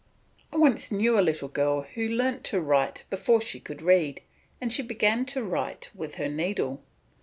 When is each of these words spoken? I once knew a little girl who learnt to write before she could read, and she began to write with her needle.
I 0.51 0.57
once 0.57 0.91
knew 0.91 1.19
a 1.19 1.21
little 1.21 1.47
girl 1.47 1.83
who 1.83 2.07
learnt 2.09 2.43
to 2.45 2.59
write 2.59 3.05
before 3.11 3.39
she 3.39 3.59
could 3.59 3.83
read, 3.83 4.21
and 4.59 4.73
she 4.73 4.81
began 4.81 5.25
to 5.27 5.43
write 5.43 5.91
with 5.93 6.15
her 6.15 6.27
needle. 6.27 6.81